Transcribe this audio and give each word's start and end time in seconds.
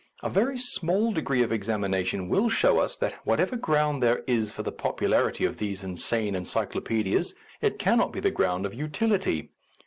A 0.23 0.31
very 0.31 0.57
small 0.57 1.11
degree 1.11 1.43
of 1.43 1.51
examination 1.51 2.27
will 2.27 2.49
show 2.49 2.79
us 2.79 2.97
that 2.97 3.13
whatever 3.23 3.55
ground 3.55 4.01
there 4.01 4.23
is 4.25 4.51
for 4.51 4.63
the 4.63 4.71
popularity 4.71 5.45
of 5.45 5.57
these 5.57 5.83
insane 5.83 6.33
encyclo 6.33 6.81
paedias, 6.81 7.35
it 7.61 7.77
cannot 7.77 8.11
be 8.11 8.19
the 8.19 8.31
ground 8.31 8.65
of 8.65 8.73
utility. 8.73 9.51